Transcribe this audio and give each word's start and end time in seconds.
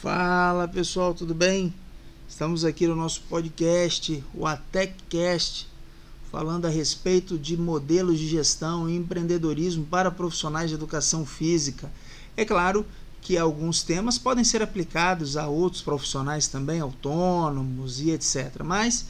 Fala 0.00 0.68
pessoal, 0.68 1.12
tudo 1.12 1.34
bem? 1.34 1.74
Estamos 2.28 2.64
aqui 2.64 2.86
no 2.86 2.94
nosso 2.94 3.22
podcast, 3.22 4.22
o 4.32 4.46
ATECcast, 4.46 5.68
falando 6.30 6.66
a 6.66 6.68
respeito 6.68 7.36
de 7.36 7.56
modelos 7.56 8.18
de 8.18 8.28
gestão 8.28 8.88
e 8.88 8.94
empreendedorismo 8.94 9.84
para 9.84 10.10
profissionais 10.10 10.70
de 10.70 10.76
educação 10.76 11.26
física. 11.26 11.90
É 12.36 12.44
claro 12.44 12.86
que 13.20 13.36
alguns 13.36 13.82
temas 13.82 14.18
podem 14.18 14.44
ser 14.44 14.62
aplicados 14.62 15.36
a 15.36 15.48
outros 15.48 15.82
profissionais 15.82 16.46
também, 16.46 16.80
autônomos 16.80 18.00
e 18.00 18.10
etc. 18.10 18.62
Mas 18.64 19.06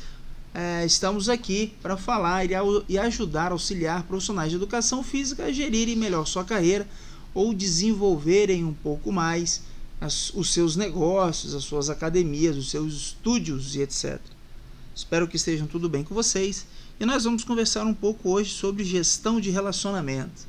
é, 0.54 0.84
estamos 0.84 1.28
aqui 1.28 1.74
para 1.82 1.96
falar 1.96 2.44
e, 2.44 2.50
e 2.88 2.98
ajudar, 2.98 3.52
auxiliar 3.52 4.02
profissionais 4.04 4.50
de 4.50 4.56
educação 4.56 5.02
física 5.02 5.44
a 5.44 5.52
gerirem 5.52 5.96
melhor 5.96 6.26
sua 6.26 6.44
carreira 6.44 6.88
ou 7.34 7.52
desenvolverem 7.54 8.64
um 8.64 8.72
pouco 8.72 9.12
mais 9.12 9.62
as, 10.00 10.32
os 10.34 10.52
seus 10.52 10.76
negócios, 10.76 11.54
as 11.54 11.64
suas 11.64 11.90
academias, 11.90 12.56
os 12.56 12.70
seus 12.70 12.94
estúdios 12.94 13.76
e 13.76 13.82
etc. 13.82 14.20
Espero 14.94 15.28
que 15.28 15.36
estejam 15.36 15.66
tudo 15.66 15.88
bem 15.88 16.02
com 16.02 16.14
vocês 16.14 16.66
e 16.98 17.06
nós 17.06 17.24
vamos 17.24 17.44
conversar 17.44 17.86
um 17.86 17.94
pouco 17.94 18.30
hoje 18.30 18.50
sobre 18.50 18.84
gestão 18.84 19.40
de 19.40 19.50
relacionamento. 19.50 20.48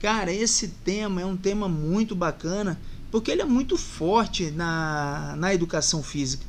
Cara, 0.00 0.32
esse 0.32 0.68
tema 0.68 1.20
é 1.20 1.24
um 1.26 1.36
tema 1.36 1.68
muito 1.68 2.14
bacana 2.14 2.80
porque 3.10 3.30
ele 3.30 3.42
é 3.42 3.44
muito 3.44 3.76
forte 3.76 4.50
na, 4.50 5.34
na 5.36 5.54
educação 5.54 6.02
física. 6.02 6.44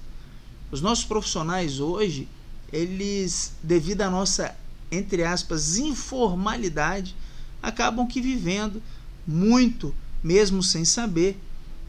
Os 0.72 0.81
nossos 0.81 1.06
profissionais 1.06 1.80
hoje, 1.80 2.28
eles, 2.76 3.54
devido 3.64 4.02
à 4.02 4.10
nossa, 4.10 4.56
entre 4.92 5.24
aspas, 5.24 5.78
informalidade, 5.78 7.16
acabam 7.62 8.08
que 8.08 8.22
vivendo 8.22 8.82
muito, 9.26 9.94
mesmo 10.24 10.62
sem 10.62 10.86
saber, 10.86 11.38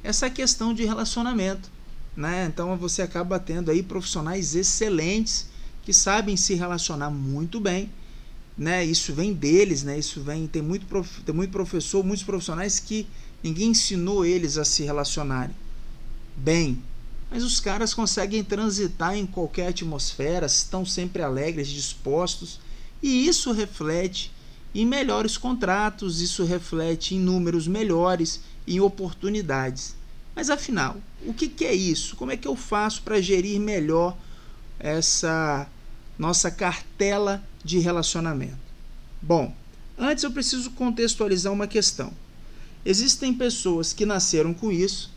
essa 0.02 0.30
questão 0.30 0.72
de 0.72 0.84
relacionamento. 0.84 1.70
Né? 2.16 2.46
Então 2.46 2.76
você 2.76 3.02
acaba 3.02 3.38
tendo 3.38 3.70
aí 3.70 3.82
profissionais 3.82 4.54
excelentes 4.54 5.48
que 5.82 5.92
sabem 5.92 6.36
se 6.36 6.54
relacionar 6.54 7.10
muito 7.10 7.60
bem. 7.60 7.90
Né? 8.56 8.84
Isso 8.84 9.12
vem 9.12 9.34
deles, 9.34 9.82
né? 9.82 9.98
Isso 9.98 10.22
vem 10.22 10.46
tem 10.46 10.62
muito 10.62 10.86
prof, 10.86 11.20
tem 11.22 11.34
muito 11.34 11.50
professor, 11.50 12.02
muitos 12.02 12.24
profissionais 12.24 12.80
que 12.80 13.06
ninguém 13.42 13.70
ensinou 13.70 14.24
eles 14.24 14.56
a 14.56 14.64
se 14.64 14.82
relacionarem 14.82 15.54
bem. 16.34 16.82
Mas 17.30 17.42
os 17.42 17.58
caras 17.60 17.92
conseguem 17.92 18.44
transitar 18.44 19.16
em 19.16 19.26
qualquer 19.26 19.68
atmosfera, 19.68 20.46
estão 20.46 20.84
sempre 20.86 21.22
alegres, 21.22 21.68
dispostos, 21.68 22.60
e 23.02 23.26
isso 23.26 23.52
reflete 23.52 24.32
em 24.74 24.86
melhores 24.86 25.36
contratos, 25.36 26.20
isso 26.20 26.44
reflete 26.44 27.14
em 27.14 27.18
números 27.18 27.66
melhores, 27.66 28.40
em 28.66 28.80
oportunidades. 28.80 29.96
Mas 30.34 30.50
afinal, 30.50 30.96
o 31.24 31.32
que, 31.32 31.48
que 31.48 31.64
é 31.64 31.74
isso? 31.74 32.14
Como 32.16 32.30
é 32.30 32.36
que 32.36 32.46
eu 32.46 32.54
faço 32.54 33.02
para 33.02 33.20
gerir 33.20 33.58
melhor 33.58 34.16
essa 34.78 35.66
nossa 36.18 36.50
cartela 36.50 37.42
de 37.64 37.78
relacionamento? 37.78 38.58
Bom, 39.20 39.54
antes 39.98 40.24
eu 40.24 40.30
preciso 40.30 40.70
contextualizar 40.72 41.52
uma 41.52 41.66
questão. 41.66 42.12
Existem 42.84 43.32
pessoas 43.32 43.92
que 43.92 44.04
nasceram 44.04 44.52
com 44.52 44.70
isso, 44.70 45.10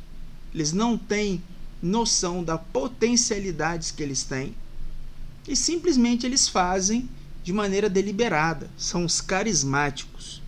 eles 0.54 0.72
não 0.72 0.98
têm 0.98 1.44
noção 1.82 2.44
da 2.44 2.58
potencialidades 2.58 3.92
que 3.92 4.04
eles 4.04 4.24
têm 4.24 4.56
e 5.48 5.56
simplesmente 5.56 6.26
eles 6.26 6.48
fazem 6.48 7.10
de 7.44 7.54
maneira 7.54 7.90
deliberada. 7.90 8.70
São 8.78 9.06
os 9.06 9.22
carismáticos. 9.22 10.42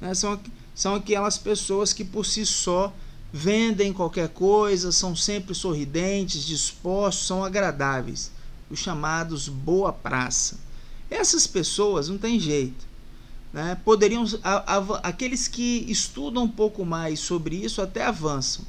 Né? 0.00 0.12
São, 0.14 0.38
são 0.74 0.94
aquelas 0.94 1.38
pessoas 1.38 1.92
que 1.92 2.04
por 2.04 2.26
si 2.26 2.44
só 2.44 2.92
vendem 3.32 3.92
qualquer 3.92 4.28
coisa, 4.28 4.90
são 4.92 5.14
sempre 5.14 5.54
sorridentes, 5.54 6.44
dispostos, 6.44 7.26
são 7.26 7.44
agradáveis, 7.44 8.30
os 8.70 8.78
chamados 8.78 9.48
boa 9.48 9.92
praça. 9.92 10.58
Essas 11.10 11.46
pessoas 11.46 12.08
não 12.08 12.18
tem 12.18 12.38
jeito. 12.38 12.86
Né? 13.52 13.78
Poderiam 13.84 14.24
a, 14.42 14.76
a, 14.76 14.98
aqueles 14.98 15.48
que 15.48 15.86
estudam 15.88 16.44
um 16.44 16.48
pouco 16.48 16.84
mais 16.84 17.20
sobre 17.20 17.56
isso 17.56 17.80
até 17.80 18.04
avançam, 18.04 18.64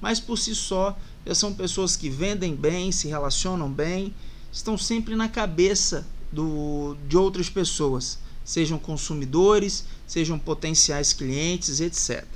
mas 0.00 0.18
por 0.18 0.36
si 0.36 0.54
só 0.54 0.96
são 1.32 1.54
pessoas 1.54 1.96
que 1.96 2.10
vendem 2.10 2.54
bem, 2.54 2.92
se 2.92 3.08
relacionam 3.08 3.70
bem, 3.70 4.14
estão 4.52 4.76
sempre 4.76 5.16
na 5.16 5.28
cabeça 5.28 6.06
do, 6.30 6.96
de 7.08 7.16
outras 7.16 7.48
pessoas, 7.48 8.18
sejam 8.44 8.78
consumidores, 8.78 9.84
sejam 10.06 10.38
potenciais 10.38 11.12
clientes, 11.12 11.80
etc. 11.80 12.26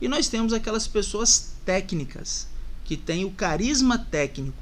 E 0.00 0.08
nós 0.08 0.28
temos 0.28 0.52
aquelas 0.52 0.86
pessoas 0.86 1.52
técnicas, 1.64 2.46
que 2.84 2.96
têm 2.96 3.24
o 3.24 3.30
carisma 3.30 3.98
técnico. 3.98 4.56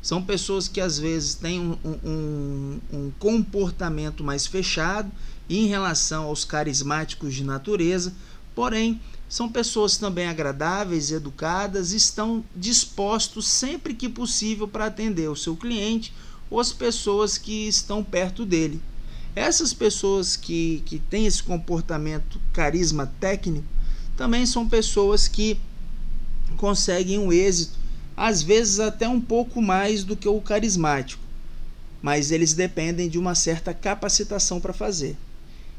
São 0.00 0.22
pessoas 0.22 0.68
que 0.68 0.80
às 0.80 0.98
vezes 0.98 1.34
têm 1.34 1.60
um, 1.60 1.78
um, 1.84 2.80
um 2.92 3.12
comportamento 3.18 4.22
mais 4.22 4.46
fechado 4.46 5.10
em 5.48 5.66
relação 5.66 6.24
aos 6.24 6.44
carismáticos 6.44 7.34
de 7.34 7.42
natureza, 7.42 8.12
porém 8.54 9.00
são 9.28 9.48
pessoas 9.48 9.96
também 9.96 10.26
agradáveis, 10.26 11.10
educadas, 11.10 11.92
estão 11.92 12.44
dispostos 12.54 13.46
sempre 13.48 13.94
que 13.94 14.08
possível 14.08 14.68
para 14.68 14.86
atender 14.86 15.28
o 15.30 15.36
seu 15.36 15.56
cliente 15.56 16.12
ou 16.50 16.60
as 16.60 16.72
pessoas 16.72 17.38
que 17.38 17.66
estão 17.66 18.04
perto 18.04 18.44
dele. 18.44 18.80
Essas 19.34 19.72
pessoas 19.72 20.36
que, 20.36 20.82
que 20.84 20.98
têm 20.98 21.24
esse 21.24 21.42
comportamento 21.42 22.38
carisma 22.52 23.10
técnico 23.18 23.66
também 24.16 24.44
são 24.44 24.68
pessoas 24.68 25.26
que 25.26 25.58
conseguem 26.58 27.18
um 27.18 27.32
êxito, 27.32 27.78
às 28.14 28.42
vezes 28.42 28.78
até 28.78 29.08
um 29.08 29.20
pouco 29.20 29.62
mais 29.62 30.04
do 30.04 30.14
que 30.14 30.28
o 30.28 30.40
carismático, 30.42 31.22
mas 32.02 32.30
eles 32.30 32.52
dependem 32.52 33.08
de 33.08 33.18
uma 33.18 33.34
certa 33.34 33.72
capacitação 33.72 34.60
para 34.60 34.74
fazer. 34.74 35.16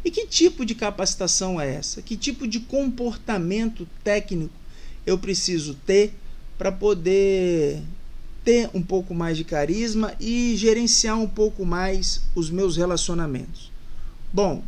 E 0.03 0.11
que 0.11 0.27
tipo 0.27 0.65
de 0.65 0.75
capacitação 0.75 1.59
é 1.59 1.75
essa? 1.75 2.01
Que 2.01 2.17
tipo 2.17 2.47
de 2.47 2.59
comportamento 2.59 3.87
técnico 4.03 4.53
eu 5.05 5.17
preciso 5.17 5.75
ter 5.85 6.13
para 6.57 6.71
poder 6.71 7.81
ter 8.43 8.69
um 8.73 8.81
pouco 8.81 9.13
mais 9.13 9.37
de 9.37 9.45
carisma 9.45 10.13
e 10.19 10.55
gerenciar 10.57 11.17
um 11.17 11.27
pouco 11.27 11.65
mais 11.65 12.21
os 12.35 12.49
meus 12.49 12.75
relacionamentos? 12.75 13.71
Bom, 14.31 14.63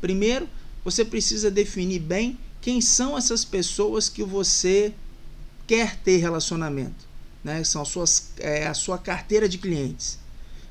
primeiro 0.00 0.48
você 0.84 1.04
precisa 1.04 1.50
definir 1.50 2.00
bem 2.00 2.38
quem 2.60 2.80
são 2.80 3.16
essas 3.16 3.44
pessoas 3.44 4.08
que 4.08 4.22
você 4.22 4.92
quer 5.66 5.96
ter 5.96 6.16
relacionamento, 6.18 7.06
né? 7.42 7.62
São 7.62 7.82
as 7.82 7.88
suas, 7.88 8.32
é, 8.38 8.66
a 8.66 8.74
sua 8.74 8.98
carteira 8.98 9.48
de 9.48 9.58
clientes. 9.58 10.18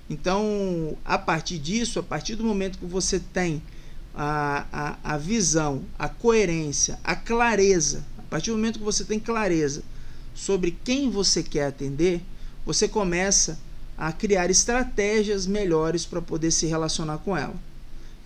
Então, 0.10 0.98
a 1.06 1.18
partir 1.18 1.58
disso, 1.58 2.00
a 2.00 2.04
partir 2.04 2.36
do 2.36 2.44
momento 2.44 2.78
que 2.78 2.86
você 2.86 3.20
tem 3.20 3.62
a, 4.16 4.66
a, 5.04 5.16
a 5.16 5.18
visão, 5.18 5.84
a 5.98 6.08
coerência, 6.08 7.00
a 7.04 7.16
clareza, 7.16 8.04
a 8.18 8.22
partir 8.24 8.52
do 8.52 8.58
momento 8.58 8.80
que 8.80 8.86
você 8.86 9.04
tem 9.04 9.20
clareza 9.20 9.84
sobre 10.34 10.78
quem 10.84 11.10
você 11.10 11.42
quer 11.42 11.68
atender, 11.68 12.22
você 12.66 12.88
começa 12.88 13.60
a 13.98 14.12
criar 14.12 14.50
estratégias 14.50 15.46
melhores 15.46 16.06
para 16.06 16.22
poder 16.22 16.52
se 16.52 16.66
relacionar 16.66 17.20
com 17.20 17.38
ela. 17.38 17.56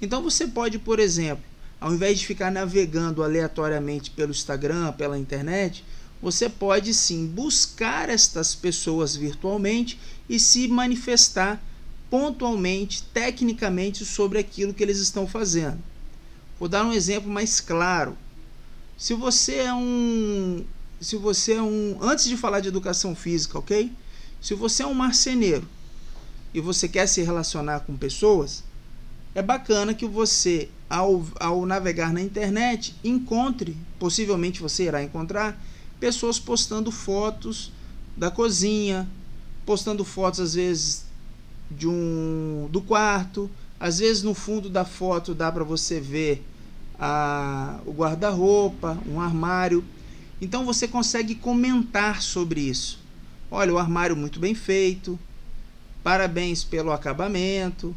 Então 0.01 0.21
você 0.21 0.47
pode, 0.47 0.79
por 0.79 0.99
exemplo, 0.99 1.43
ao 1.79 1.93
invés 1.93 2.19
de 2.19 2.25
ficar 2.25 2.51
navegando 2.51 3.23
aleatoriamente 3.23 4.11
pelo 4.11 4.31
Instagram, 4.31 4.91
pela 4.93 5.17
internet, 5.17 5.83
você 6.21 6.49
pode 6.49 6.93
sim 6.93 7.27
buscar 7.27 8.09
estas 8.09 8.55
pessoas 8.55 9.15
virtualmente 9.15 9.99
e 10.27 10.39
se 10.39 10.67
manifestar 10.67 11.61
pontualmente, 12.09 13.03
tecnicamente 13.03 14.05
sobre 14.05 14.39
aquilo 14.39 14.73
que 14.73 14.83
eles 14.83 14.97
estão 14.97 15.27
fazendo. 15.27 15.77
Vou 16.59 16.67
dar 16.67 16.85
um 16.85 16.93
exemplo 16.93 17.29
mais 17.29 17.59
claro. 17.59 18.17
Se 18.97 19.13
você 19.13 19.55
é 19.55 19.73
um 19.73 20.65
se 20.99 21.15
você 21.15 21.53
é 21.53 21.61
um 21.61 21.97
antes 22.01 22.25
de 22.25 22.35
falar 22.35 22.59
de 22.59 22.69
educação 22.69 23.15
física, 23.15 23.59
OK? 23.59 23.91
Se 24.41 24.53
você 24.55 24.83
é 24.83 24.87
um 24.87 24.93
marceneiro 24.93 25.67
e 26.53 26.59
você 26.59 26.87
quer 26.87 27.07
se 27.07 27.21
relacionar 27.21 27.81
com 27.81 27.95
pessoas, 27.95 28.63
é 29.35 29.41
bacana 29.41 29.93
que 29.93 30.07
você, 30.07 30.69
ao, 30.89 31.23
ao 31.39 31.65
navegar 31.65 32.11
na 32.11 32.21
internet, 32.21 32.95
encontre, 33.03 33.77
possivelmente 33.99 34.61
você 34.61 34.85
irá 34.85 35.03
encontrar, 35.03 35.61
pessoas 35.99 36.39
postando 36.39 36.91
fotos 36.91 37.71
da 38.15 38.31
cozinha, 38.31 39.07
postando 39.65 40.03
fotos 40.03 40.39
às 40.39 40.53
vezes 40.55 41.05
de 41.69 41.87
um 41.87 42.67
do 42.71 42.81
quarto, 42.81 43.49
às 43.79 43.99
vezes 43.99 44.23
no 44.23 44.33
fundo 44.33 44.69
da 44.69 44.85
foto 44.85 45.35
dá 45.35 45.51
para 45.51 45.63
você 45.63 45.99
ver 45.99 46.43
a, 46.99 47.79
o 47.85 47.91
guarda-roupa, 47.91 48.97
um 49.07 49.19
armário. 49.21 49.83
Então 50.41 50.65
você 50.65 50.87
consegue 50.87 51.35
comentar 51.35 52.21
sobre 52.21 52.61
isso. 52.61 52.99
Olha, 53.49 53.73
o 53.73 53.77
armário 53.77 54.15
muito 54.15 54.39
bem 54.39 54.53
feito. 54.55 55.19
Parabéns 56.03 56.63
pelo 56.63 56.91
acabamento 56.91 57.95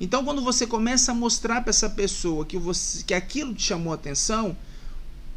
Então, 0.00 0.24
quando 0.24 0.42
você 0.42 0.66
começa 0.66 1.12
a 1.12 1.14
mostrar 1.14 1.60
para 1.62 1.70
essa 1.70 1.90
pessoa 1.90 2.44
que, 2.44 2.58
você, 2.58 3.02
que 3.02 3.14
aquilo 3.14 3.54
te 3.54 3.62
chamou 3.62 3.92
atenção, 3.92 4.56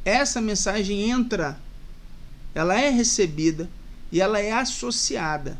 essa 0.05 0.41
mensagem 0.41 1.09
entra, 1.09 1.59
ela 2.53 2.79
é 2.79 2.89
recebida 2.89 3.69
e 4.11 4.21
ela 4.21 4.39
é 4.39 4.51
associada. 4.51 5.57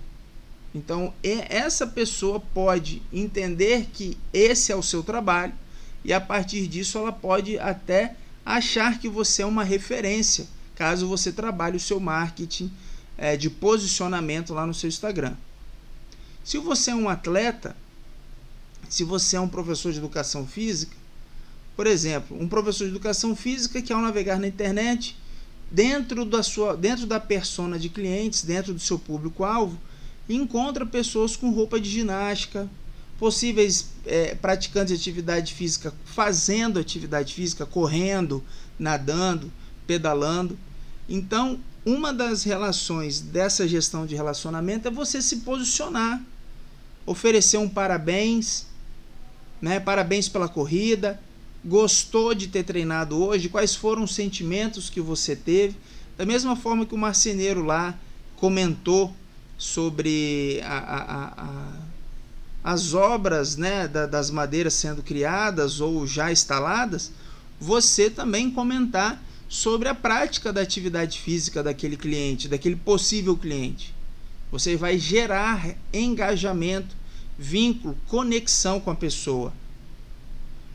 Então, 0.74 1.14
essa 1.22 1.86
pessoa 1.86 2.40
pode 2.40 3.02
entender 3.12 3.88
que 3.94 4.18
esse 4.32 4.72
é 4.72 4.76
o 4.76 4.84
seu 4.84 5.04
trabalho 5.04 5.54
e 6.04 6.14
a 6.14 6.22
partir 6.22 6.66
disso 6.68 6.98
ela 6.98 7.12
pode 7.12 7.60
até 7.60 8.16
achar 8.46 9.00
que 9.00 9.10
você 9.10 9.42
é 9.42 9.46
uma 9.46 9.64
referência, 9.64 10.48
caso 10.76 11.08
você 11.08 11.32
trabalhe 11.32 11.78
o 11.78 11.80
seu 11.80 12.00
marketing 12.00 12.72
é, 13.18 13.36
de 13.36 13.50
posicionamento 13.50 14.54
lá 14.54 14.66
no 14.66 14.74
seu 14.74 14.88
Instagram. 14.88 15.36
Se 16.44 16.58
você 16.58 16.92
é 16.92 16.96
um 16.96 17.10
atleta, 17.10 17.76
se 18.90 19.04
você 19.04 19.36
é 19.36 19.40
um 19.40 19.48
professor 19.48 19.92
de 19.92 20.00
educação 20.00 20.48
física, 20.48 20.96
por 21.76 21.86
exemplo, 21.86 22.42
um 22.42 22.48
professor 22.48 22.86
de 22.86 22.92
educação 22.92 23.36
física 23.36 23.82
que 23.82 23.94
ao 23.94 24.02
navegar 24.02 24.40
na 24.40 24.48
internet, 24.48 25.18
dentro 25.70 26.26
da 26.26 26.42
sua, 26.42 26.76
dentro 26.76 27.06
da 27.06 27.20
persona 27.20 27.78
de 27.78 27.90
clientes, 27.90 28.44
dentro 28.44 28.74
do 28.74 28.80
seu 28.80 28.98
público-alvo, 28.98 29.80
encontra 30.36 30.86
pessoas 30.86 31.36
com 31.36 31.50
roupa 31.52 31.80
de 31.80 31.90
ginástica, 31.90 32.70
possíveis 33.18 33.90
é, 34.06 34.34
praticantes 34.36 34.96
de 34.96 35.00
atividade 35.00 35.54
física 35.54 35.94
fazendo 36.06 36.80
atividade 36.80 37.34
física, 37.34 37.66
correndo, 37.66 38.44
nadando, 38.80 39.52
pedalando. 39.86 40.58
Então, 41.08 41.60
uma 41.86 42.14
das 42.14 42.44
relações 42.44 43.20
dessa 43.20 43.68
gestão 43.68 44.06
de 44.06 44.16
relacionamento 44.16 44.88
é 44.88 44.92
você 44.92 45.22
se 45.22 45.38
posicionar, 45.38 46.22
oferecer 47.06 47.58
um 47.58 47.70
parabéns, 47.70 48.66
né? 49.62 49.80
Parabéns 49.80 50.28
pela 50.28 50.48
corrida. 50.48 51.20
Gostou 51.64 52.34
de 52.34 52.48
ter 52.48 52.64
treinado 52.64 53.24
hoje? 53.24 53.50
Quais 53.50 53.76
foram 53.76 54.04
os 54.04 54.16
sentimentos 54.16 54.90
que 54.90 55.00
você 55.00 55.36
teve? 55.36 55.76
Da 56.18 56.26
mesma 56.26 56.56
forma 56.56 56.86
que 56.88 56.96
o 56.96 56.98
marceneiro 56.98 57.64
lá 57.64 57.98
comentou 58.36 59.16
sobre 59.62 60.60
a, 60.64 60.78
a, 60.80 61.34
a, 61.38 61.74
as 62.64 62.96
obras 62.96 63.58
né, 63.58 63.88
da, 63.88 64.08
das 64.08 64.32
madeiras 64.32 64.74
sendo 64.74 65.04
criadas 65.04 65.80
ou 65.80 66.08
já 66.08 66.32
instaladas, 66.32 67.12
você 67.60 68.10
também 68.10 68.50
comentar 68.50 69.24
sobre 69.48 69.88
a 69.88 69.94
prática 69.94 70.52
da 70.52 70.62
atividade 70.62 71.20
física 71.20 71.62
daquele 71.62 71.96
cliente, 71.96 72.48
daquele 72.48 72.76
possível 72.76 73.38
cliente. 73.38 73.94
Você 74.52 74.76
vai 74.76 74.98
gerar 74.98 75.76
engajamento, 75.94 76.96
vínculo, 77.38 77.96
conexão 78.08 78.80
com 78.80 78.90
a 78.90 78.96
pessoa. 78.96 79.54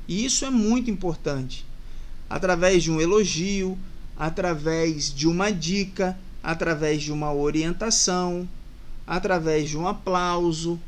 E 0.07 0.25
isso 0.25 0.45
é 0.45 0.51
muito 0.51 0.93
importante. 0.93 1.67
Através 2.31 2.85
de 2.85 2.93
um 2.93 3.01
elogio, 3.01 3.77
através 4.17 5.13
de 5.13 5.27
uma 5.27 5.51
dica, 5.51 6.17
através 6.41 7.03
de 7.03 7.11
uma 7.11 7.35
orientação, 7.35 8.49
através 9.07 9.69
de 9.69 9.79
um 9.79 9.87
aplauso. 9.87 10.81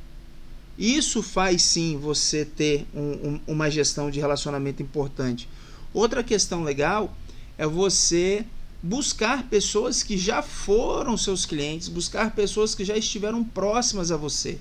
Isso 0.76 1.22
faz 1.22 1.62
sim 1.62 1.96
você 1.96 2.44
ter 2.44 2.86
um, 2.94 3.00
um, 3.00 3.40
uma 3.46 3.70
gestão 3.70 4.10
de 4.10 4.20
relacionamento 4.20 4.82
importante. 4.82 5.48
Outra 5.92 6.22
questão 6.22 6.62
legal 6.62 7.16
é 7.56 7.66
você 7.66 8.44
buscar 8.82 9.44
pessoas 9.44 10.02
que 10.02 10.16
já 10.16 10.40
foram 10.42 11.16
seus 11.16 11.44
clientes, 11.44 11.88
buscar 11.88 12.32
pessoas 12.32 12.74
que 12.74 12.84
já 12.84 12.96
estiveram 12.96 13.42
próximas 13.42 14.12
a 14.12 14.16
você, 14.16 14.58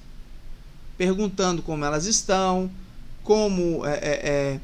perguntando 0.98 1.62
como 1.62 1.86
elas 1.86 2.06
estão, 2.06 2.72
como 3.24 3.86
é, 3.86 3.94
é, 3.94 4.30
é 4.30 4.60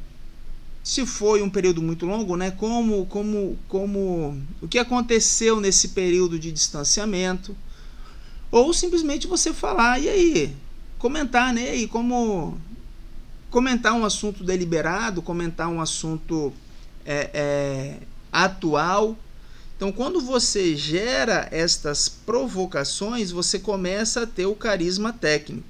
se 0.84 1.06
foi 1.06 1.42
um 1.42 1.50
período 1.50 1.82
muito 1.82 2.06
longo, 2.06 2.36
né? 2.36 2.52
Como, 2.52 3.06
como, 3.06 3.58
como 3.70 4.38
o 4.62 4.68
que 4.68 4.78
aconteceu 4.78 5.62
nesse 5.62 5.90
período 5.90 6.38
de 6.38 6.52
distanciamento 6.52 7.56
ou 8.54 8.72
simplesmente 8.72 9.26
você 9.26 9.52
falar, 9.52 10.00
e 10.00 10.08
aí? 10.08 10.56
Comentar, 11.00 11.52
né? 11.52 11.76
E 11.76 11.88
como 11.88 12.56
comentar 13.50 13.94
um 13.94 14.06
assunto 14.06 14.44
deliberado, 14.44 15.24
comentar 15.24 15.68
um 15.68 15.82
assunto 15.82 16.54
é, 17.04 17.32
é, 17.34 17.98
atual. 18.32 19.18
Então, 19.76 19.92
quando 19.92 20.22
você 20.22 20.76
gera 20.76 21.48
estas 21.50 22.08
provocações, 22.08 23.32
você 23.32 23.58
começa 23.58 24.22
a 24.22 24.28
ter 24.28 24.46
o 24.46 24.54
carisma 24.54 25.12
técnico. 25.12 25.66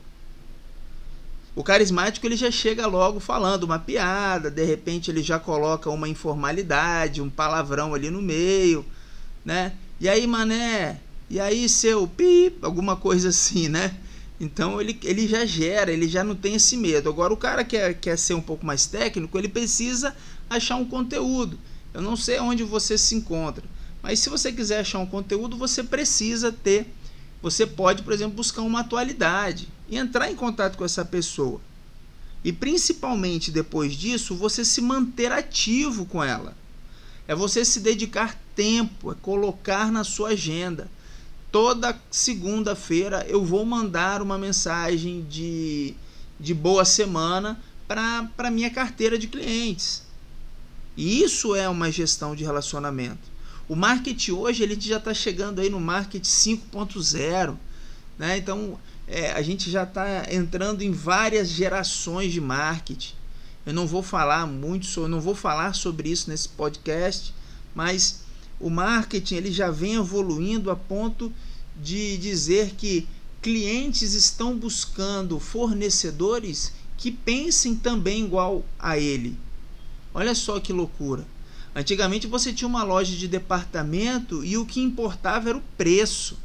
O 1.56 1.64
carismático 1.64 2.28
ele 2.28 2.36
já 2.36 2.52
chega 2.52 2.86
logo 2.86 3.22
falando 3.22 3.64
uma 3.64 3.80
piada, 3.80 4.52
de 4.52 4.66
repente 4.66 5.10
ele 5.10 5.24
já 5.24 5.40
coloca 5.40 5.90
uma 5.90 6.10
informalidade, 6.10 7.22
um 7.22 7.30
palavrão 7.30 7.94
ali 7.94 8.10
no 8.10 8.22
meio, 8.22 8.86
né? 9.46 9.72
E 10.02 10.10
aí, 10.10 10.28
mané, 10.28 11.00
e 11.34 11.40
aí 11.40 11.68
seu 11.68 12.08
pi, 12.08 12.54
alguma 12.62 12.96
coisa 12.96 13.30
assim, 13.30 13.68
né? 13.68 13.98
Então 14.40 14.80
ele, 14.80 15.00
ele 15.02 15.28
já 15.28 15.44
gera, 15.48 15.92
ele 15.92 16.08
já 16.08 16.24
não 16.24 16.36
tem 16.36 16.54
esse 16.54 16.78
medo. 16.78 17.10
Agora 17.10 17.34
o 17.34 17.38
cara 17.38 17.64
que 17.64 17.76
quer, 17.76 17.96
quer 17.96 18.20
ser 18.20 18.36
um 18.36 18.42
pouco 18.42 18.64
mais 18.64 18.86
técnico, 18.86 19.36
ele 19.36 19.48
precisa 19.48 20.16
achar 20.48 20.76
um 20.76 20.86
conteúdo. 20.86 21.58
Eu 21.92 22.04
não 22.04 22.16
sei 22.16 22.40
onde 22.40 22.62
você 22.62 23.00
se 23.00 23.16
encontra, 23.16 23.64
mas 24.04 24.20
se 24.20 24.30
você 24.30 24.52
quiser 24.52 24.82
achar 24.82 25.00
um 25.00 25.08
conteúdo, 25.08 25.58
você 25.58 25.82
precisa 25.82 26.52
ter. 26.52 26.86
Você 27.42 27.66
pode, 27.66 28.04
por 28.04 28.14
exemplo, 28.14 28.36
buscar 28.36 28.62
uma 28.62 28.82
atualidade 28.82 29.68
e 29.90 29.98
entrar 29.98 30.30
em 30.30 30.36
contato 30.36 30.78
com 30.78 30.86
essa 30.86 31.04
pessoa. 31.04 31.60
E 32.44 32.54
principalmente 32.54 33.50
depois 33.50 33.96
disso, 33.96 34.36
você 34.36 34.64
se 34.64 34.82
manter 34.82 35.32
ativo 35.32 36.06
com 36.06 36.24
ela. 36.24 36.56
É 37.28 37.34
você 37.34 37.66
se 37.66 37.80
dedicar 37.80 38.40
tempo, 38.56 39.12
é 39.12 39.16
colocar 39.16 39.92
na 39.92 40.04
sua 40.04 40.30
agenda 40.30 40.88
toda 41.54 41.96
segunda-feira 42.10 43.24
eu 43.30 43.46
vou 43.46 43.64
mandar 43.64 44.24
uma 44.24 44.40
mensagem 44.40 45.24
de, 45.30 45.94
de 46.40 46.52
boa 46.52 46.84
semana 46.84 47.62
para 47.88 48.50
minha 48.50 48.72
carteira 48.72 49.20
de 49.20 49.28
clientes. 49.28 50.02
E 50.98 51.22
isso 51.22 51.56
é 51.56 51.70
uma 51.70 51.92
gestão 51.92 52.36
de 52.36 52.44
relacionamento. 52.44 53.32
O 53.70 53.76
marketing 53.76 54.32
hoje 54.32 54.64
ele 54.64 54.76
já 54.82 54.98
está 54.98 55.14
chegando 55.14 55.62
aí 55.62 55.70
no 55.70 55.80
marketing 55.80 56.28
5.0. 56.28 57.56
Né? 58.18 58.38
Então 58.40 58.80
é, 59.08 59.32
a 59.34 59.42
gente 59.44 59.70
já 59.70 59.84
está 59.84 60.26
entrando 60.34 60.82
em 60.82 60.92
várias 60.92 61.50
gerações 61.50 62.34
de 62.34 62.42
marketing. 62.42 63.14
Eu 63.64 63.76
não 63.76 63.86
vou 63.86 64.02
falar 64.02 64.48
muito 64.48 64.88
sobre, 64.88 65.12
não 65.12 65.22
vou 65.22 65.36
falar 65.36 65.76
sobre 65.76 66.10
isso 66.10 66.32
nesse 66.32 66.50
podcast, 66.50 67.32
mas 67.76 68.23
o 68.60 68.70
marketing 68.70 69.36
ele 69.36 69.52
já 69.52 69.70
vem 69.70 69.96
evoluindo 69.96 70.72
a 70.72 70.76
ponto 70.76 71.32
de 71.82 72.18
dizer 72.18 72.76
que 72.76 73.08
clientes 73.42 74.14
estão 74.14 74.58
buscando 74.58 75.40
fornecedores 75.40 76.74
que 76.98 77.12
pensem 77.12 77.76
também 77.76 78.24
igual 78.24 78.64
a 78.80 78.98
ele. 78.98 79.38
Olha 80.14 80.34
só 80.34 80.60
que 80.60 80.72
loucura. 80.72 81.26
Antigamente 81.76 82.28
você 82.28 82.54
tinha 82.54 82.68
uma 82.68 82.84
loja 82.84 83.16
de 83.16 83.28
departamento 83.28 84.46
e 84.46 84.58
o 84.58 84.66
que 84.66 84.80
importava 84.80 85.50
era 85.50 85.58
o 85.58 85.64
preço. 85.78 86.38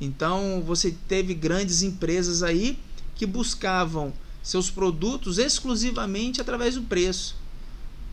Então 0.00 0.62
você 0.66 0.94
teve 1.06 1.34
grandes 1.34 1.82
empresas 1.82 2.42
aí 2.42 2.78
que 3.14 3.26
buscavam 3.26 4.12
seus 4.42 4.70
produtos 4.70 5.38
exclusivamente 5.38 6.40
através 6.40 6.74
do 6.74 6.82
preço. 6.82 7.36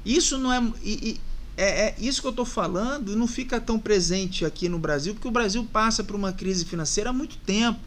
Isso 0.06 0.38
não 0.38 0.51
é. 0.51 0.74
E, 0.84 1.20
é, 1.55 1.88
é 1.88 1.95
isso 2.00 2.22
que 2.22 2.27
eu 2.27 2.31
estou 2.31 2.45
falando 2.45 3.15
não 3.15 3.27
fica 3.27 3.62
tão 3.62 3.77
presente 3.77 4.45
aqui 4.45 4.67
no 4.67 4.79
Brasil, 4.79 5.13
porque 5.13 5.27
o 5.27 5.31
Brasil 5.31 5.63
passa 5.72 6.03
por 6.03 6.15
uma 6.15 6.33
crise 6.33 6.65
financeira 6.65 7.12
há 7.12 7.13
muito 7.13 7.38
tempo. 7.38 7.79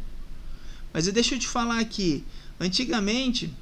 Mas 0.93 1.07
deixa 1.09 1.35
eu 1.35 1.39
te 1.39 1.49
falar 1.49 1.79
aqui, 1.79 2.25
antigamente, 2.61 3.53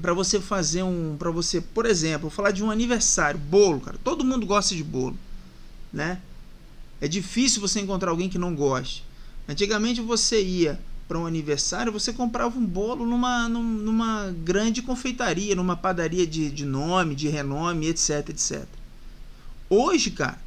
para 0.00 0.14
você 0.14 0.40
fazer 0.40 0.82
um, 0.82 1.16
para 1.18 1.30
você, 1.30 1.60
por 1.60 1.84
exemplo, 1.84 2.30
falar 2.30 2.52
de 2.52 2.62
um 2.62 2.70
aniversário, 2.70 3.38
bolo, 3.38 3.80
cara, 3.80 3.98
todo 4.02 4.24
mundo 4.24 4.46
gosta 4.46 4.74
de 4.74 4.84
bolo, 4.84 5.18
né? 5.92 6.20
É 7.00 7.08
difícil 7.08 7.60
você 7.60 7.80
encontrar 7.80 8.10
alguém 8.10 8.28
que 8.28 8.38
não 8.38 8.54
goste. 8.54 9.04
Antigamente 9.48 10.00
você 10.00 10.42
ia 10.42 10.80
para 11.06 11.18
um 11.18 11.26
aniversário, 11.26 11.92
você 11.92 12.12
comprava 12.12 12.58
um 12.58 12.66
bolo 12.66 13.06
numa, 13.06 13.48
numa 13.48 14.34
grande 14.44 14.82
confeitaria, 14.82 15.54
numa 15.54 15.76
padaria 15.76 16.26
de, 16.26 16.50
de 16.50 16.64
nome, 16.64 17.14
de 17.14 17.28
renome, 17.28 17.88
etc, 17.88 18.28
etc. 18.28 18.77
Hoje, 19.70 20.10
cara, 20.10 20.38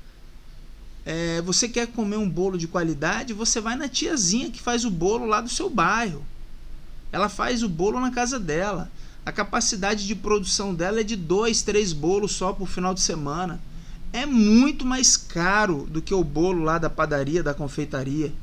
é, 1.05 1.41
você 1.41 1.67
quer 1.67 1.87
comer 1.87 2.17
um 2.17 2.29
bolo 2.29 2.57
de 2.57 2.67
qualidade, 2.67 3.33
você 3.33 3.59
vai 3.59 3.75
na 3.75 3.87
tiazinha 3.87 4.51
que 4.51 4.61
faz 4.61 4.85
o 4.85 4.91
bolo 4.91 5.25
lá 5.25 5.41
do 5.41 5.49
seu 5.49 5.69
bairro. 5.69 6.23
Ela 7.11 7.29
faz 7.29 7.63
o 7.63 7.69
bolo 7.69 7.99
na 7.99 8.11
casa 8.11 8.39
dela. 8.39 8.91
A 9.25 9.31
capacidade 9.31 10.07
de 10.07 10.15
produção 10.15 10.73
dela 10.73 11.01
é 11.01 11.03
de 11.03 11.15
dois, 11.15 11.61
três 11.61 11.93
bolos 11.93 12.31
só 12.31 12.53
por 12.53 12.67
final 12.67 12.93
de 12.93 13.01
semana. 13.01 13.61
É 14.13 14.25
muito 14.25 14.85
mais 14.85 15.15
caro 15.15 15.87
do 15.89 16.01
que 16.01 16.13
o 16.13 16.23
bolo 16.23 16.63
lá 16.63 16.77
da 16.77 16.89
padaria, 16.89 17.41
da 17.41 17.53
confeitaria, 17.53 18.33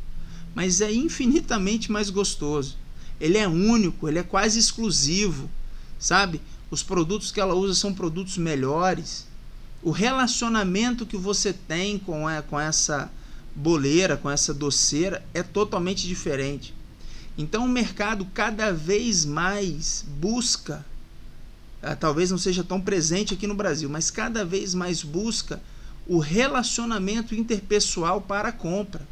mas 0.55 0.81
é 0.81 0.93
infinitamente 0.93 1.93
mais 1.93 2.09
gostoso. 2.11 2.77
Ele 3.21 3.37
é 3.37 3.47
único, 3.47 4.09
ele 4.09 4.19
é 4.19 4.23
quase 4.23 4.59
exclusivo. 4.59 5.51
sabe? 5.99 6.41
Os 6.71 6.83
produtos 6.83 7.33
que 7.33 7.41
ela 7.41 7.55
usa 7.55 7.75
são 7.75 7.93
produtos 7.93 8.39
melhores. 8.39 9.28
O 9.83 9.91
relacionamento 9.91 11.07
que 11.07 11.17
você 11.17 11.53
tem 11.53 11.99
com, 11.99 12.29
é, 12.29 12.43
com 12.43 12.59
essa 12.59 13.11
boleira, 13.55 14.17
com 14.17 14.31
essa 14.31 14.53
doceira 14.53 15.25
é 15.33 15.43
totalmente 15.43 16.07
diferente. 16.07 16.75
Então 17.37 17.65
o 17.65 17.69
mercado 17.69 18.27
cada 18.35 18.73
vez 18.73 19.25
mais 19.25 20.05
busca, 20.09 20.85
ah, 21.81 21.95
talvez 21.95 22.33
não 22.33 22.39
seja 22.39 22.65
tão 22.65 22.81
presente 22.81 23.35
aqui 23.35 23.47
no 23.47 23.55
Brasil, 23.55 23.89
mas 23.89 24.11
cada 24.11 24.45
vez 24.45 24.75
mais 24.75 25.05
busca 25.05 25.63
o 26.07 26.19
relacionamento 26.19 27.35
interpessoal 27.35 28.21
para 28.21 28.49
a 28.49 28.53
compra. 28.53 29.07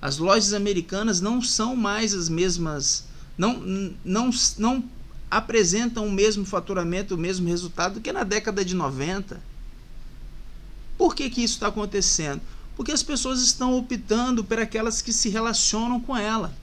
As 0.00 0.18
lojas 0.18 0.52
americanas 0.52 1.20
não 1.20 1.40
são 1.40 1.74
mais 1.74 2.12
as 2.12 2.28
mesmas, 2.28 3.04
não, 3.38 3.58
não, 4.04 4.30
não 4.58 4.84
apresentam 5.30 6.06
o 6.06 6.12
mesmo 6.12 6.44
faturamento, 6.44 7.14
o 7.14 7.18
mesmo 7.18 7.48
resultado 7.48 8.00
que 8.00 8.12
na 8.12 8.24
década 8.24 8.62
de 8.62 8.74
90. 8.74 9.51
Por 10.96 11.14
que, 11.14 11.30
que 11.30 11.42
isso 11.42 11.54
está 11.54 11.68
acontecendo? 11.68 12.40
Porque 12.76 12.92
as 12.92 13.02
pessoas 13.02 13.42
estão 13.42 13.76
optando 13.76 14.44
por 14.44 14.58
aquelas 14.58 15.02
que 15.02 15.12
se 15.12 15.28
relacionam 15.28 16.00
com 16.00 16.16
ela. 16.16 16.54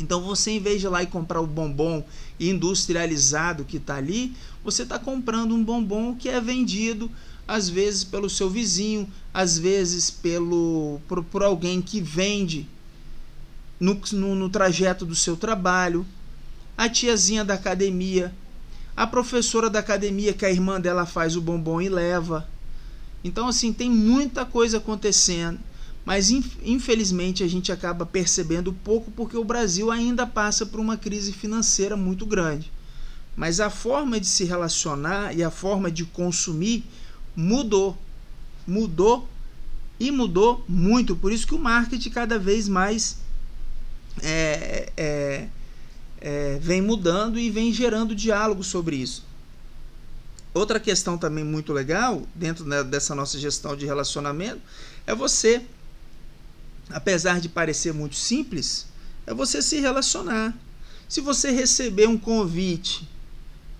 Então 0.00 0.22
você, 0.22 0.52
em 0.52 0.60
vez 0.60 0.80
de 0.80 0.86
ir 0.86 0.90
lá 0.90 1.02
e 1.02 1.06
comprar 1.06 1.40
o 1.40 1.46
bombom 1.46 2.04
industrializado 2.40 3.64
que 3.64 3.76
está 3.76 3.96
ali, 3.96 4.34
você 4.64 4.82
está 4.84 4.98
comprando 4.98 5.54
um 5.54 5.62
bombom 5.62 6.14
que 6.14 6.28
é 6.28 6.40
vendido 6.40 7.10
às 7.46 7.68
vezes 7.68 8.04
pelo 8.04 8.30
seu 8.30 8.48
vizinho, 8.48 9.10
às 9.34 9.58
vezes 9.58 10.10
pelo 10.10 11.00
por, 11.08 11.22
por 11.24 11.42
alguém 11.42 11.82
que 11.82 12.00
vende 12.00 12.66
no, 13.78 14.00
no, 14.12 14.34
no 14.34 14.48
trajeto 14.48 15.04
do 15.04 15.14
seu 15.14 15.36
trabalho, 15.36 16.06
a 16.76 16.88
tiazinha 16.88 17.44
da 17.44 17.54
academia, 17.54 18.32
a 18.96 19.06
professora 19.06 19.68
da 19.68 19.80
academia 19.80 20.32
que 20.32 20.46
a 20.46 20.50
irmã 20.50 20.80
dela 20.80 21.04
faz 21.04 21.36
o 21.36 21.40
bombom 21.40 21.80
e 21.80 21.88
leva. 21.88 22.48
Então, 23.24 23.48
assim, 23.48 23.72
tem 23.72 23.88
muita 23.90 24.44
coisa 24.44 24.78
acontecendo, 24.78 25.58
mas 26.04 26.30
infelizmente 26.30 27.44
a 27.44 27.48
gente 27.48 27.70
acaba 27.70 28.04
percebendo 28.04 28.72
pouco 28.72 29.10
porque 29.12 29.36
o 29.36 29.44
Brasil 29.44 29.90
ainda 29.90 30.26
passa 30.26 30.66
por 30.66 30.80
uma 30.80 30.96
crise 30.96 31.32
financeira 31.32 31.96
muito 31.96 32.26
grande. 32.26 32.70
Mas 33.36 33.60
a 33.60 33.70
forma 33.70 34.18
de 34.18 34.26
se 34.26 34.44
relacionar 34.44 35.36
e 35.36 35.42
a 35.42 35.50
forma 35.50 35.90
de 35.90 36.04
consumir 36.04 36.84
mudou. 37.36 37.96
Mudou 38.66 39.28
e 39.98 40.10
mudou 40.10 40.64
muito. 40.68 41.14
Por 41.16 41.32
isso 41.32 41.46
que 41.46 41.54
o 41.54 41.58
marketing 41.58 42.10
cada 42.10 42.38
vez 42.38 42.68
mais 42.68 43.18
é, 44.20 44.92
é, 44.96 45.48
é, 46.20 46.58
vem 46.60 46.82
mudando 46.82 47.38
e 47.38 47.48
vem 47.48 47.72
gerando 47.72 48.14
diálogo 48.14 48.62
sobre 48.62 48.96
isso. 48.96 49.24
Outra 50.54 50.78
questão 50.78 51.16
também 51.16 51.44
muito 51.44 51.72
legal 51.72 52.26
dentro 52.34 52.64
né, 52.64 52.84
dessa 52.84 53.14
nossa 53.14 53.38
gestão 53.38 53.74
de 53.74 53.86
relacionamento 53.86 54.60
é 55.06 55.14
você, 55.14 55.62
apesar 56.90 57.40
de 57.40 57.48
parecer 57.48 57.92
muito 57.94 58.16
simples, 58.16 58.86
é 59.26 59.32
você 59.32 59.62
se 59.62 59.80
relacionar. 59.80 60.54
Se 61.08 61.20
você 61.20 61.50
receber 61.50 62.06
um 62.06 62.18
convite, 62.18 63.08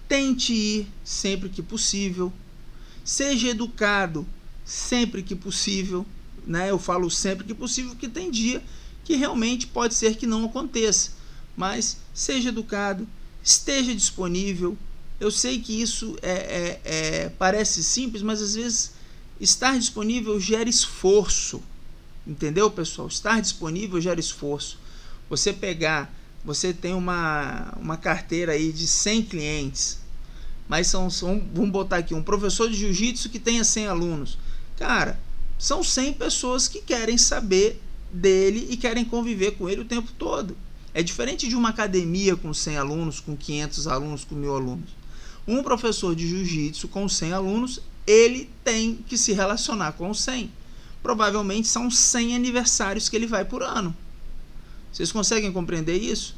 tente 0.08 0.52
ir 0.52 0.88
sempre 1.04 1.48
que 1.48 1.62
possível. 1.62 2.32
Seja 3.04 3.48
educado 3.48 4.26
sempre 4.64 5.22
que 5.22 5.34
possível, 5.34 6.06
né? 6.46 6.70
Eu 6.70 6.78
falo 6.78 7.10
sempre 7.10 7.44
que 7.46 7.54
possível, 7.54 7.90
porque 7.90 8.08
tem 8.08 8.30
dia 8.30 8.62
que 9.04 9.16
realmente 9.16 9.66
pode 9.66 9.94
ser 9.94 10.16
que 10.16 10.26
não 10.26 10.44
aconteça, 10.44 11.12
mas 11.56 11.98
seja 12.14 12.50
educado, 12.50 13.06
esteja 13.42 13.94
disponível. 13.94 14.76
Eu 15.22 15.30
sei 15.30 15.60
que 15.60 15.80
isso 15.80 16.16
é, 16.20 16.32
é, 16.32 16.80
é, 16.84 17.28
parece 17.28 17.84
simples, 17.84 18.22
mas 18.22 18.42
às 18.42 18.56
vezes 18.56 18.90
estar 19.40 19.78
disponível 19.78 20.40
gera 20.40 20.68
esforço, 20.68 21.62
entendeu, 22.26 22.68
pessoal? 22.68 23.06
Estar 23.06 23.40
disponível 23.40 24.00
gera 24.00 24.18
esforço. 24.18 24.80
Você 25.30 25.52
pegar, 25.52 26.12
você 26.44 26.74
tem 26.74 26.92
uma, 26.92 27.72
uma 27.80 27.96
carteira 27.96 28.50
aí 28.50 28.72
de 28.72 28.84
100 28.84 29.22
clientes, 29.26 30.00
mas 30.68 30.88
são, 30.88 31.08
são 31.08 31.40
vamos 31.54 31.70
botar 31.70 31.98
aqui, 31.98 32.14
um 32.14 32.22
professor 32.24 32.68
de 32.68 32.74
jiu-jitsu 32.74 33.28
que 33.28 33.38
tenha 33.38 33.62
100 33.62 33.86
alunos. 33.86 34.36
Cara, 34.76 35.20
são 35.56 35.84
100 35.84 36.14
pessoas 36.14 36.66
que 36.66 36.82
querem 36.82 37.16
saber 37.16 37.80
dele 38.12 38.66
e 38.70 38.76
querem 38.76 39.04
conviver 39.04 39.52
com 39.52 39.70
ele 39.70 39.82
o 39.82 39.84
tempo 39.84 40.10
todo. 40.18 40.56
É 40.92 41.00
diferente 41.00 41.48
de 41.48 41.54
uma 41.54 41.68
academia 41.68 42.34
com 42.34 42.52
100 42.52 42.76
alunos, 42.76 43.20
com 43.20 43.36
500 43.36 43.86
alunos, 43.86 44.24
com 44.24 44.34
1000 44.34 44.52
alunos. 44.52 45.01
Um 45.46 45.62
professor 45.62 46.14
de 46.14 46.28
jiu-jitsu 46.28 46.88
com 46.88 47.08
100 47.08 47.32
alunos, 47.32 47.80
ele 48.06 48.49
tem 48.64 48.96
que 49.08 49.16
se 49.16 49.32
relacionar 49.32 49.92
com 49.92 50.11
os 50.11 50.20
100. 50.20 50.50
Provavelmente 51.02 51.66
são 51.66 51.90
100 51.90 52.37
aniversários 52.37 53.08
que 53.08 53.16
ele 53.16 53.26
vai 53.26 53.44
por 53.44 53.62
ano. 53.62 53.94
Vocês 54.92 55.11
conseguem 55.11 55.52
compreender 55.52 55.96
isso? 55.96 56.37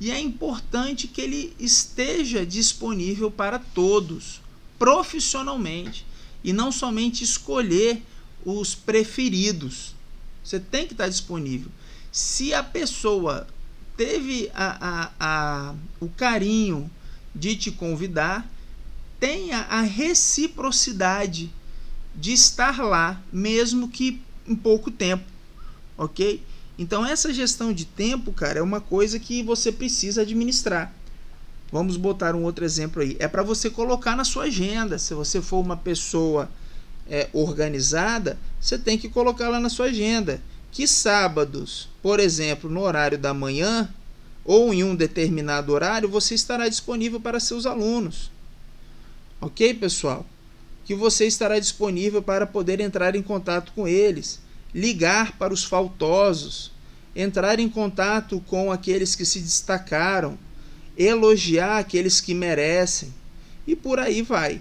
E 0.00 0.10
é 0.10 0.20
importante 0.20 1.08
que 1.08 1.20
ele 1.20 1.54
esteja 1.58 2.44
disponível 2.44 3.30
para 3.30 3.58
todos, 3.58 4.40
profissionalmente, 4.78 6.04
e 6.42 6.52
não 6.52 6.70
somente 6.70 7.24
escolher 7.24 8.02
os 8.44 8.74
preferidos. 8.74 9.94
Você 10.42 10.60
tem 10.60 10.86
que 10.86 10.92
estar 10.92 11.08
disponível. 11.08 11.70
Se 12.12 12.52
a 12.52 12.62
pessoa 12.62 13.46
teve 13.96 14.50
a, 14.54 14.76
a, 14.88 15.10
a, 15.18 15.74
o 16.00 16.08
carinho 16.08 16.90
de 17.34 17.56
te 17.56 17.70
convidar, 17.70 18.48
tenha 19.18 19.60
a 19.62 19.80
reciprocidade 19.80 21.50
de 22.14 22.32
estar 22.32 22.82
lá, 22.82 23.20
mesmo 23.32 23.88
que 23.88 24.20
em 24.46 24.54
pouco 24.54 24.90
tempo, 24.90 25.24
ok? 25.96 26.42
Então 26.78 27.04
essa 27.04 27.32
gestão 27.32 27.72
de 27.72 27.84
tempo, 27.84 28.32
cara, 28.32 28.58
é 28.58 28.62
uma 28.62 28.80
coisa 28.80 29.18
que 29.18 29.42
você 29.42 29.72
precisa 29.72 30.22
administrar. 30.22 30.92
Vamos 31.72 31.96
botar 31.96 32.34
um 32.34 32.44
outro 32.44 32.64
exemplo 32.64 33.02
aí. 33.02 33.16
É 33.18 33.26
para 33.26 33.42
você 33.42 33.68
colocar 33.68 34.14
na 34.14 34.24
sua 34.24 34.44
agenda. 34.44 34.98
Se 34.98 35.14
você 35.14 35.40
for 35.40 35.58
uma 35.58 35.76
pessoa 35.76 36.48
é, 37.08 37.28
organizada, 37.32 38.38
você 38.60 38.78
tem 38.78 38.96
que 38.96 39.08
colocar 39.08 39.48
lá 39.48 39.58
na 39.58 39.68
sua 39.68 39.86
agenda 39.86 40.40
que 40.70 40.88
sábados, 40.88 41.88
por 42.02 42.18
exemplo, 42.18 42.68
no 42.68 42.80
horário 42.80 43.16
da 43.16 43.32
manhã 43.32 43.88
ou 44.44 44.74
em 44.74 44.84
um 44.84 44.94
determinado 44.94 45.72
horário, 45.72 46.08
você 46.08 46.34
estará 46.34 46.68
disponível 46.68 47.20
para 47.20 47.40
seus 47.40 47.66
alunos. 47.66 48.30
Ok, 49.40 49.74
pessoal? 49.74 50.26
Que 50.84 50.94
você 50.94 51.26
estará 51.26 51.58
disponível 51.58 52.22
para 52.22 52.46
poder 52.46 52.80
entrar 52.80 53.16
em 53.16 53.22
contato 53.22 53.72
com 53.74 53.88
eles 53.88 54.44
ligar 54.74 55.38
para 55.38 55.54
os 55.54 55.62
faltosos, 55.62 56.72
entrar 57.14 57.60
em 57.60 57.68
contato 57.68 58.42
com 58.48 58.72
aqueles 58.72 59.14
que 59.14 59.24
se 59.24 59.38
destacaram, 59.38 60.36
elogiar 60.98 61.78
aqueles 61.78 62.20
que 62.20 62.34
merecem 62.34 63.14
e 63.66 63.76
por 63.76 64.00
aí 64.00 64.20
vai. 64.20 64.60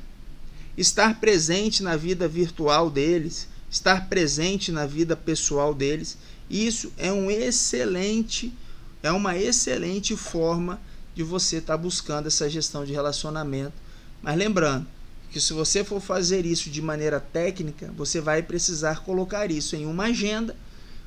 Estar 0.77 1.19
presente 1.19 1.81
na 1.81 1.95
vida 1.95 2.27
virtual 2.27 2.89
deles, 2.89 3.47
estar 3.69 4.07
presente 4.07 4.71
na 4.71 4.85
vida 4.85 5.15
pessoal 5.15 5.73
deles, 5.73 6.17
isso 6.49 6.93
é 6.97 7.11
um 7.11 7.31
excelente, 7.31 8.53
é 9.03 9.12
uma 9.12 9.38
excelente 9.38 10.15
forma 10.15 10.81
de 11.13 11.22
você 11.22 11.57
estar 11.57 11.74
tá 11.74 11.77
buscando 11.77 12.27
essa 12.27 12.50
gestão 12.50 12.86
de 12.86 12.93
relacionamento. 12.93 13.74
Mas 14.22 14.38
lembrando, 14.38 14.88
que 15.33 15.41
se 15.41 15.51
você 15.51 15.83
for 15.83 16.00
fazer 16.00 16.45
isso 16.45 16.69
de 16.69 16.79
maneira 16.79 17.19
técnica, 17.19 17.91
você 17.98 18.22
vai 18.22 18.43
precisar 18.43 19.01
colocar 19.01 19.50
isso 19.50 19.75
em 19.75 19.86
uma 19.86 20.05
agenda, 20.05 20.55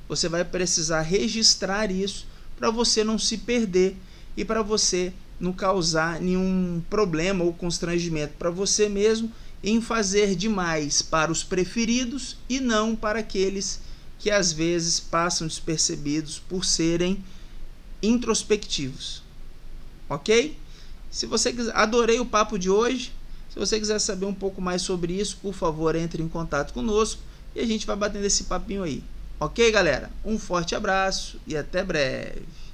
você 0.09 0.29
vai 0.29 0.45
precisar 0.45 1.01
registrar 1.01 1.91
isso 1.93 2.27
para 2.59 2.69
você 2.69 3.05
não 3.05 3.19
se 3.19 3.39
perder 3.39 3.97
e 4.37 4.45
para 4.45 4.63
você 4.63 5.13
não 5.39 5.53
causar 5.53 6.21
nenhum 6.21 6.83
problema 6.91 7.45
ou 7.45 7.53
constrangimento 7.53 8.35
para 8.37 8.51
você 8.51 8.89
mesmo 8.89 9.31
em 9.63 9.81
fazer 9.81 10.35
demais 10.35 11.03
para 11.03 11.31
os 11.31 11.45
preferidos 11.45 12.37
e 12.49 12.59
não 12.59 12.97
para 12.97 13.21
aqueles 13.21 13.81
que 14.19 14.31
às 14.31 14.53
vezes 14.53 14.99
passam 14.99 15.47
despercebidos 15.47 16.39
por 16.39 16.65
serem 16.65 17.23
introspectivos. 18.03 19.23
OK? 20.09 20.57
Se 21.11 21.27
você 21.27 21.53
quiser, 21.53 21.75
adorei 21.75 22.21
o 22.21 22.27
papo 22.27 22.59
de 22.59 22.71
hoje. 22.71 23.13
Se 23.49 23.59
você 23.59 23.79
quiser 23.79 23.99
saber 23.99 24.27
um 24.27 24.35
pouco 24.35 24.61
mais 24.61 24.83
sobre 24.83 25.15
isso, 25.15 25.39
por 25.41 25.55
favor, 25.55 25.95
entre 25.97 26.23
em 26.23 26.29
contato 26.29 26.73
conosco 26.73 27.21
e 27.55 27.61
a 27.61 27.67
gente 27.67 27.87
vai 27.87 27.97
batendo 27.97 28.25
esse 28.25 28.45
papinho 28.45 28.83
aí. 28.83 29.03
Ok, 29.41 29.71
galera? 29.71 30.11
Um 30.25 30.39
forte 30.39 30.75
abraço 30.75 31.41
e 31.47 31.57
até 31.57 31.83
breve. 31.83 32.66